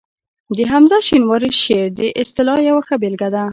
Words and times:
د 0.57 0.59
حمزه 0.71 0.97
شینواري 1.07 1.51
شعر 1.61 1.87
د 1.99 2.01
اصطلاح 2.21 2.59
یوه 2.69 2.81
ښه 2.87 2.95
بېلګه 3.01 3.29
ده 3.35 3.43